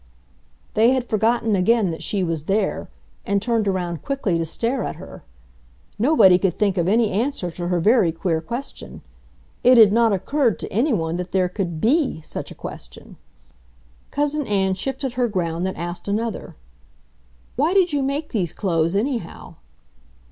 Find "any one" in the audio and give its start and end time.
10.73-11.17